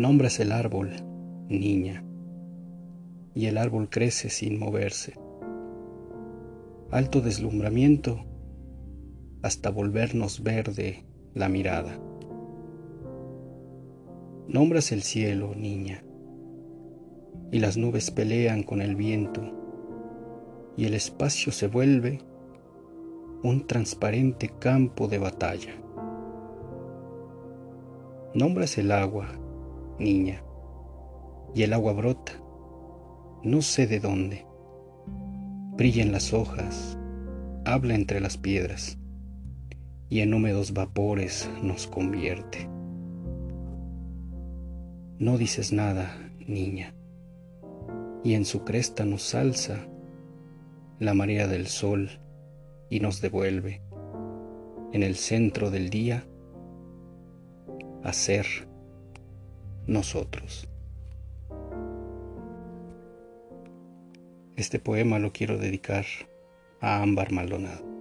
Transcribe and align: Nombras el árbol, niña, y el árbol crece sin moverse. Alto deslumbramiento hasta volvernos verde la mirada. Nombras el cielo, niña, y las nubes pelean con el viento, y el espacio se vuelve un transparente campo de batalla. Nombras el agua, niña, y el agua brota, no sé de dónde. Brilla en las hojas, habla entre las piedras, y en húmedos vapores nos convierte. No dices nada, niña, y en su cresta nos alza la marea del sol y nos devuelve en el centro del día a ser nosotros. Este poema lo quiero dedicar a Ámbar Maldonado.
Nombras 0.00 0.40
el 0.40 0.50
árbol, 0.50 0.92
niña, 1.50 2.02
y 3.34 3.44
el 3.48 3.58
árbol 3.58 3.90
crece 3.90 4.30
sin 4.30 4.58
moverse. 4.58 5.12
Alto 6.90 7.20
deslumbramiento 7.20 8.24
hasta 9.42 9.68
volvernos 9.68 10.42
verde 10.42 11.04
la 11.34 11.50
mirada. 11.50 12.00
Nombras 14.48 14.90
el 14.90 15.02
cielo, 15.02 15.54
niña, 15.54 16.02
y 17.52 17.58
las 17.58 17.76
nubes 17.76 18.10
pelean 18.10 18.62
con 18.62 18.80
el 18.80 18.96
viento, 18.96 19.42
y 20.78 20.86
el 20.86 20.94
espacio 20.94 21.52
se 21.52 21.66
vuelve 21.66 22.22
un 23.42 23.66
transparente 23.66 24.50
campo 24.58 25.08
de 25.08 25.18
batalla. 25.18 25.74
Nombras 28.32 28.78
el 28.78 28.92
agua, 28.92 29.28
niña, 30.00 30.42
y 31.54 31.62
el 31.62 31.72
agua 31.74 31.92
brota, 31.92 32.32
no 33.44 33.62
sé 33.62 33.86
de 33.86 34.00
dónde. 34.00 34.46
Brilla 35.76 36.02
en 36.02 36.10
las 36.10 36.32
hojas, 36.32 36.98
habla 37.64 37.94
entre 37.94 38.20
las 38.20 38.36
piedras, 38.36 38.98
y 40.08 40.20
en 40.20 40.34
húmedos 40.34 40.72
vapores 40.72 41.48
nos 41.62 41.86
convierte. 41.86 42.68
No 45.18 45.36
dices 45.36 45.72
nada, 45.72 46.16
niña, 46.46 46.94
y 48.24 48.34
en 48.34 48.44
su 48.44 48.64
cresta 48.64 49.04
nos 49.04 49.34
alza 49.34 49.86
la 50.98 51.14
marea 51.14 51.46
del 51.46 51.66
sol 51.66 52.10
y 52.88 53.00
nos 53.00 53.20
devuelve 53.20 53.82
en 54.92 55.02
el 55.02 55.14
centro 55.14 55.70
del 55.70 55.90
día 55.90 56.26
a 58.02 58.12
ser 58.12 58.69
nosotros. 59.90 60.68
Este 64.56 64.78
poema 64.78 65.18
lo 65.18 65.32
quiero 65.32 65.58
dedicar 65.58 66.06
a 66.80 67.02
Ámbar 67.02 67.32
Maldonado. 67.32 67.99